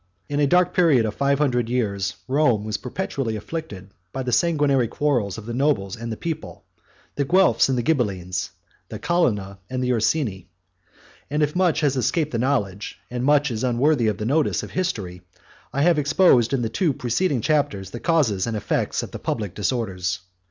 In 0.29 0.39
a 0.39 0.47
dark 0.47 0.73
period 0.73 1.05
of 1.05 1.13
five 1.13 1.37
hundred 1.37 1.69
years, 1.69 2.15
Rome 2.27 2.63
was 2.63 2.77
perpetually 2.77 3.35
afflicted 3.35 3.91
by 4.11 4.23
the 4.23 4.31
sanguinary 4.31 4.87
quarrels 4.87 5.37
of 5.37 5.45
the 5.45 5.53
nobles 5.53 5.95
and 5.95 6.11
the 6.11 6.17
people, 6.17 6.65
the 7.13 7.23
Guelphs 7.23 7.69
and 7.69 7.77
Ghibelines, 7.85 8.49
the 8.89 8.97
Colonna 8.97 9.59
and 9.69 9.83
Ursini; 9.83 10.47
and 11.29 11.43
if 11.43 11.55
much 11.55 11.81
has 11.81 11.95
escaped 11.95 12.31
the 12.31 12.39
knowledge, 12.39 12.97
and 13.11 13.23
much 13.23 13.51
is 13.51 13.63
unworthy 13.63 14.07
of 14.07 14.17
the 14.17 14.25
notice, 14.25 14.63
of 14.63 14.71
history, 14.71 15.21
I 15.71 15.83
have 15.83 15.99
exposed 15.99 16.51
in 16.51 16.63
the 16.63 16.67
two 16.69 16.93
preceding 16.93 17.41
chapters 17.41 17.91
the 17.91 17.99
causes 17.99 18.47
and 18.47 18.57
effects 18.57 19.03
of 19.03 19.11
the 19.11 19.19
public 19.19 19.53
disorders. 19.53 20.17